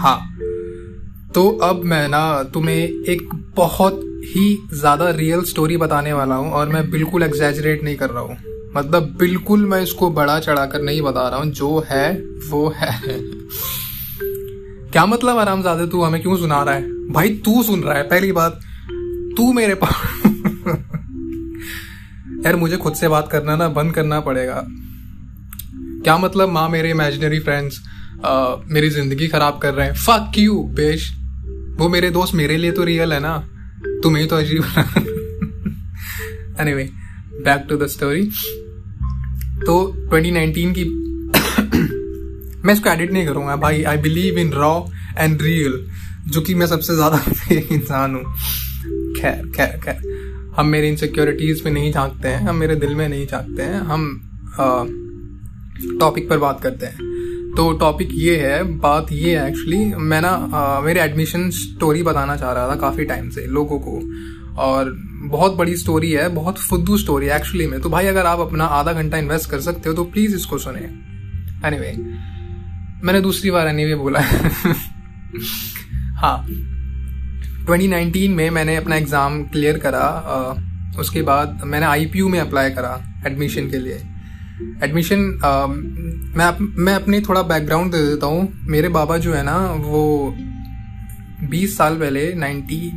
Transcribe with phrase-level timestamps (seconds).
[0.00, 0.18] हाँ।
[1.34, 6.68] तो अब मैं ना तुम्हें एक बहुत ही ज़्यादा रियल स्टोरी बताने वाला हूँ और
[6.68, 8.36] मैं बिल्कुल एग्जैजरेट नहीं कर रहा हूँ।
[8.76, 12.12] मतलब बिल्कुल मैं इसको बड़ा चढ़ाकर नहीं बता रहा हूँ। जो है,
[12.50, 12.98] वो है।
[14.92, 16.82] क्या मतलब आराम ज़्यादा तू हमें क्यों सुना रहा है?
[17.12, 18.60] भाई, तू सुन रहा है, पहली बात।
[19.36, 20.22] तू मेरे पास
[22.46, 24.62] यार, मुझे खुद से बात करना ना बंद करना पड़ेगा।
[26.04, 27.80] क्या मतलब माँ, मेरे इमेजिनरी फ्रेंड्स
[28.66, 31.10] मेरी ज़िंदगी खराब कर रहे हैं। फक यू बेश
[31.76, 33.36] वो मेरे दोस्त मेरे लिए तो रियल है ना।
[34.02, 34.64] तुम्हें तो अजीब
[36.60, 36.88] anyway
[37.44, 38.24] back to the story
[39.60, 39.76] तो
[40.10, 40.84] 2019 की
[42.64, 43.82] मैं इसको एडिट नहीं करूँगा, भाई.
[43.82, 44.80] I believe in raw
[45.18, 45.84] and real
[46.28, 48.24] जो कि मैं सबसे ज़्यादा इंसान हूँ।
[49.16, 49.98] खैर खैर खैर.
[50.56, 54.06] हम मेरे इनसिक्योरिटीज में नहीं झांकते हैं, हम मेरे दिल में नहीं झांकते हैं, हम
[56.00, 57.09] टॉपिक पर बात करते हैं।
[57.56, 62.52] तो टॉपिक ये है बात ये है एक्चुअली मैं ना मेरे एडमिशन स्टोरी बताना चाह
[62.52, 64.02] रहा था काफ़ी टाइम से लोगों को।
[64.56, 64.98] और
[65.30, 68.64] बहुत बड़ी स्टोरी है बहुत फुद्दू स्टोरी है एक्चुअली में। तो भाई अगर आप अपना
[68.64, 71.96] आधा घंटा इन्वेस्ट कर सकते हो तो प्लीज़ इसको सुने। एनी anyway,
[73.04, 74.20] मैंने दूसरी बार एनी anyway बोला।
[76.20, 76.46] हाँ।
[77.66, 80.56] 2019 में मैंने अपना एग्ज़ाम क्लियर करा
[81.00, 84.02] उसके बाद मैंने आई में अप्लाई करा एडमिशन के लिए।
[84.84, 85.18] एडमिशन
[86.36, 90.34] मैं अप, मैं अपनी थोड़ा बैकग्राउंड दे देता हूँ। मेरे बाबा जो है ना वो
[91.50, 92.90] 20 साल पहले 90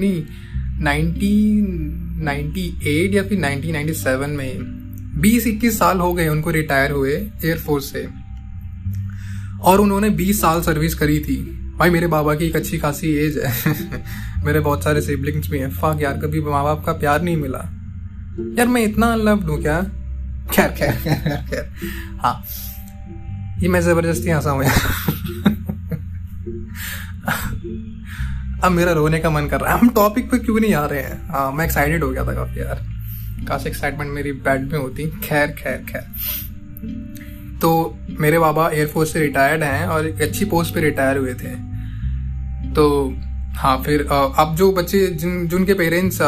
[0.00, 0.24] नहीं
[0.80, 4.78] 1998 या फिर 1997 में
[5.20, 8.08] 20-21 साल हो गए उनको रिटायर हुए एयरफोर्स से।
[9.60, 13.38] और उन्होंने 20 साल सर्विस करी थी। भाई मेरे बाबा की एक अच्छी खासी एज
[13.38, 13.52] है।
[14.44, 17.70] मेरे बहुत सारे सिबलिंग्स भी हैं। फाक यार कभी माँ बाप का प्यार नहीं मिला।
[18.58, 19.90] यार मैं इतना अनलव्ड हूँ क्या?
[20.52, 21.70] खैर खैर खैर खैर
[22.20, 22.42] हाँ।
[23.60, 24.64] ये मैं ज़बरदस्ती हंसा हूँ
[28.64, 31.02] अब मेरा रोने का मन कर रहा है। हम टॉपिक पे क्यों नहीं आ रहे
[31.02, 31.20] हैं?
[31.28, 32.82] हाँ मैं एक्साइटेड हो गया था काफ़ी यार।
[33.48, 39.62] काफ़ी एक्साइटमेंट मेरी बैड में होती। खैर खैर खैर। तो मेरे बाबा एयरफोर्स से रिटायर्ड
[39.62, 41.54] हैं और एक अच्छी पोस्ट पे रिटायर हुए थे।
[42.72, 42.84] तो
[43.58, 46.18] हाँ फिर अब जो बच्चे जिन, जिनके पेरेंट्स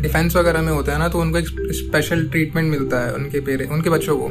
[0.00, 3.70] डिफेंस वगैरह में होते हैं ना तो उनको एक स्पेशल ट्रीटमेंट मिलता है उनके पेरेंट
[3.72, 4.30] उनके बच्चों को।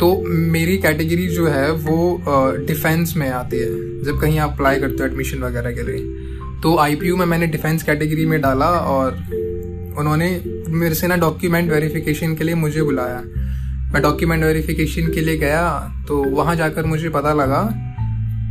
[0.00, 2.22] तो मेरी कैटेगरी जो है, वो
[2.66, 3.68] डिफेंस में आती है,
[4.04, 7.82] जब कहीं आप अप्लाई करते हो एडमिशन वगैरह के लिए। तो आईपीयू में मैंने डिफेंस
[7.82, 9.12] कैटेगरी में डाला और
[9.98, 10.28] उन्होंने
[10.70, 13.22] मेरे से ना डॉक्यूमेंट वेरिफिकेशन के लिए मुझे बुलाया।
[13.92, 15.68] मैं डॉक्यूमेंट वेरिफिकेशन के लिए गया
[16.08, 17.62] तो वहाँ जाकर मुझे पता लगा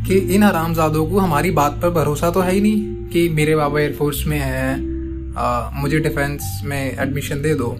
[0.06, 3.80] कि इन हरामजादों को हमारी बात पर भरोसा तो है ही नहीं। कि मेरे बाबा
[3.80, 7.70] एयरफोर्स में हैं मुझे डिफेंस में एडमिशन दे दो।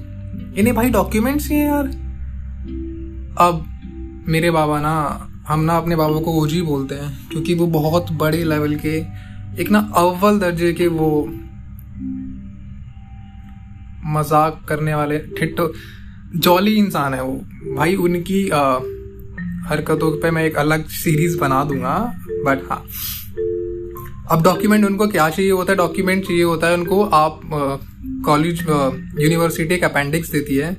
[0.59, 1.87] इन्हें भाई डॉक्यूमेंट्स ही हैं यार।
[3.41, 3.65] अब
[4.29, 4.95] मेरे बाबा ना
[5.49, 8.97] हम ना अपने बाबा को ओजी बोलते हैं क्योंकि वो बहुत बड़े लेवल के
[9.63, 11.09] एक ना अव्वल दर्जे के वो
[14.15, 15.73] मज़ाक करने वाले ठिट्टो
[16.37, 17.35] जॉली इंसान है वो।
[17.77, 18.63] भाई उनकी आ,
[19.69, 21.97] हरकतों पे मैं एक अलग सीरीज़ बना दूँगा
[22.47, 22.83] बट हाँ।
[24.31, 25.77] अब डॉक्यूमेंट उनको क्या चाहिए होता है?
[25.77, 27.41] डॉक्यूमेंट चाहिए होता है उनको आप
[28.27, 28.61] कॉलेज
[29.21, 30.77] यूनिवर्सिटी एक अपेंडिक्स देती है।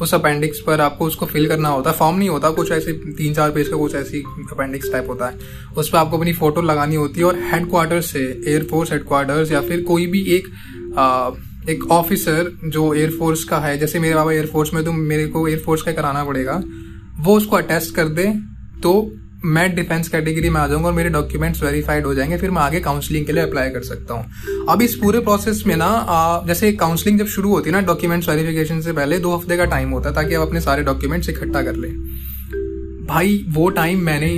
[0.00, 3.34] उस अपेंडिक्स पर आपको उसको फिल करना होता है। फॉर्म नहीं होता कुछ ऐसे तीन
[3.34, 4.22] चार पेज का कुछ ऐसी
[4.52, 5.38] अपेंडिक्स टाइप होता है।
[5.76, 9.82] उस पर आपको अपनी फ़ोटो लगानी होती है और हेडक्वार्टर से एयरफोर्स हेडक्वार्टर्स या फिर
[9.82, 10.48] कोई भी एक
[10.98, 11.30] आ,
[11.70, 15.82] एक ऑफिसर जो एयरफोर्स का है जैसे मेरे बाबा एयरफोर्स में तो मेरे को एयरफोर्स
[15.82, 16.62] का कराना पड़ेगा।
[17.20, 18.26] वो उसको अटेस्ट कर दे
[18.82, 18.92] तो
[19.44, 22.80] मैं डिफेंस कैटेगरी में आ जाऊँगा और मेरे डॉक्यूमेंट्स वेरीफाइड हो जाएँगे, फिर मैं आगे
[22.80, 27.18] काउंसलिंग के लिए अप्लाई कर सकता हूँ। अब इस पूरे प्रोसेस में ना जैसे काउंसलिंग
[27.18, 30.14] जब शुरू होती है ना डॉक्यूमेंट्स वेरिफिकेशन से पहले दो हफ़्ते का टाइम होता है
[30.14, 31.88] ताकि आप अपने सारे डॉक्यूमेंट्स इकट्ठा कर ले।
[33.06, 34.34] भाई, वो टाइम मैंने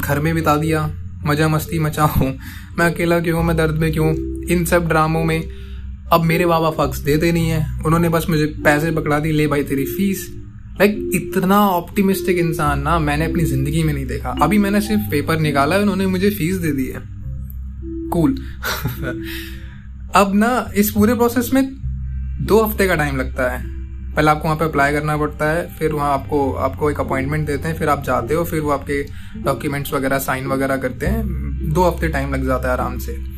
[0.00, 0.90] घर में बिता दिया।
[1.26, 2.28] मज़ा मस्ती मचा हूँ।
[2.78, 3.42] मैं अकेला क्यों?
[3.42, 4.10] मैं दर्द में क्यों?
[4.48, 5.42] इन सब ड्रामों में।
[6.12, 9.62] अब मेरे बाबा फक्स देते नहीं है। उन्होंने बस मुझे पैसे पकड़ा दी ले भाई
[9.62, 10.26] तेरी फ़ीस
[10.80, 15.38] लाइक इतना ऑप्टिमिस्टिक इंसान ना मैंने अपनी ज़िंदगी में नहीं देखा। अभी मैंने सिर्फ़ पेपर
[15.40, 17.02] निकाला है, उन्होंने मुझे फ़ीस दे दी है।
[18.10, 18.34] कूल
[20.14, 21.76] अब ना, इस पूरे प्रोसेस में
[22.40, 23.78] दो हफ़्ते का टाइम लगता है।
[24.14, 27.68] पहले आपको वहाँ पे अप्लाई करना पड़ता है, फिर वहाँ आपको आपको एक अपॉइंटमेंट देते
[27.68, 29.02] हैं, फिर आप जाते हो, फिर वो आपके
[29.42, 31.26] डॉक्यूमेंट्स वगैरह साइन वगैरह करते हैं।
[31.72, 33.37] दो हफ़्ते टाइम लग जाता है आराम से।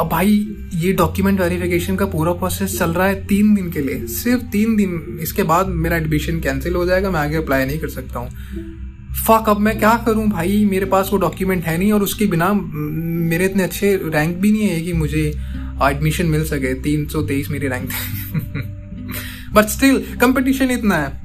[0.00, 4.06] अब भाई, ये डॉक्यूमेंट वेरिफिकेशन का पूरा प्रोसेस चल रहा है तीन दिन के लिए।
[4.06, 7.88] सिर्फ़ तीन दिन। इसके बाद मेरा एडमिशन कैंसिल हो जाएगा, मैं आगे अप्लाई नहीं कर
[7.88, 8.30] सकता हूँ।
[9.26, 10.64] फक अब मैं क्या करूँ भाई?
[10.64, 14.68] मेरे पास वो डॉक्यूमेंट है नहीं और उसके बिना मेरे इतने अच्छे रैंक भी नहीं
[14.68, 15.26] है कि मुझे
[15.82, 17.90] एडमिशन मिल सके। तीन सौ तेईस मेरी रैंक
[19.54, 21.20] बट स्टिल कंपटीशन इतना है।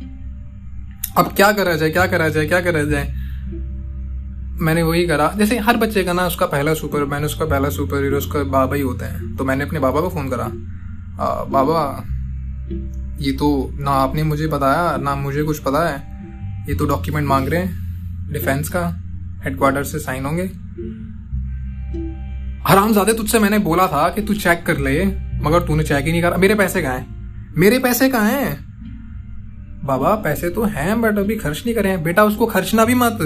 [1.18, 3.17] अब क्या करा जाए, क्या करा जाए, क्या करा जाए?
[4.58, 8.04] मैंने वही करा। जैसे हर बच्चे का ना उसका पहला सुपर मैंने उसका पहला सुपर
[8.04, 12.06] हीरो उसका बाबा ही होते हैं। तो मैंने अपने बाबा को फ़ोन करा। आ, बाबा
[13.22, 13.50] ये तो
[13.80, 15.98] ना आपने मुझे बताया ना मुझे कुछ पता है।
[16.70, 18.86] ये तो डॉक्यूमेंट मांग रहे हैं डिफेंस का
[19.46, 20.44] हेडक्वार्टर से साइन होंगे।
[22.68, 25.06] हराम ज़्यादा तुझसे मैंने बोला था कि तू चेक कर ले
[25.42, 27.54] मगर तूने चेक ही नहीं करा। मेरे पैसे कहाँ हैं?
[27.58, 28.67] मेरे पैसे कहाँ हैं?
[29.88, 33.20] बाबा, पैसे तो हैं बट अभी खर्च नहीं करे बेटा, उसको खर्चना भी मत।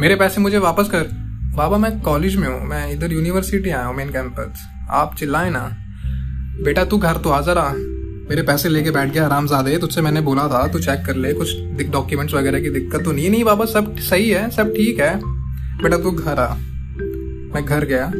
[0.00, 1.08] मेरे पैसे मुझे वापस कर।
[1.56, 5.64] बाबा, मैं कॉलेज में हूँ। मैं इधर यूनिवर्सिटी आया हूँ मेन कैंपस आप चिल्लाए ना।
[6.64, 7.72] बेटा, तू घर तो आ। जरा
[8.30, 11.32] मेरे पैसे लेके बैठ गया आराम ज़्यादा तुझसे मैंने बोला था, तू चेक कर ले।
[11.32, 11.56] कुछ
[11.90, 13.30] डॉक्यूमेंट्स वगैरह की दिक्कत तो नहीं है?
[13.30, 15.14] नहीं बाबा, सब सही है, सब ठीक है।
[15.82, 16.54] बेटा, तू घर आ।
[17.54, 18.12] मैं घर गया।